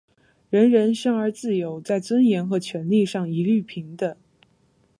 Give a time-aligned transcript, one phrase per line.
[0.49, 4.15] 人人生而自由，在尊严和权利上一律平等。